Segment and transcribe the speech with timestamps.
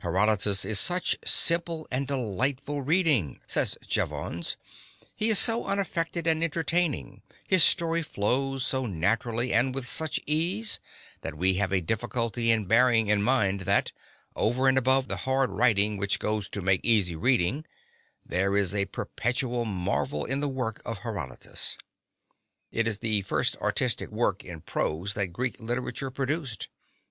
[0.00, 4.56] "Herodotus is such simple and delightful reading," says Jevons;
[5.14, 10.80] "he is so unaffected and entertaining, his story flows so naturally and with such ease
[11.20, 13.92] that we have a difficulty in bearing in mind that,
[14.34, 17.66] over and above the hard writing which goes to make easy reading
[18.24, 21.76] there is a perpetual marvel in the work of Herodotus.
[22.72, 26.68] It is the first artistic work in prose that Greek literature produced.